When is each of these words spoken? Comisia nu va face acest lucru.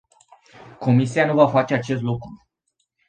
Comisia 0.79 1.25
nu 1.25 1.33
va 1.33 1.47
face 1.47 1.73
acest 1.73 2.01
lucru. 2.01 2.45